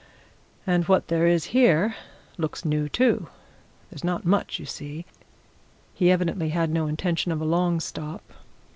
And 0.65 0.85
what 0.87 1.09
there 1.09 1.27
is 1.27 1.45
here 1.53 1.93
looks 2.35 2.65
new, 2.65 2.89
too. 2.89 3.27
There's 3.91 4.03
not 4.03 4.25
much, 4.25 4.57
you 4.57 4.65
see 4.65 5.05
he 5.93 6.09
evidently 6.09 6.49
had 6.49 6.71
no 6.71 6.87
intention 6.87 7.31
of 7.31 7.39
a 7.39 7.45
long 7.45 7.79
stop. 7.79 8.23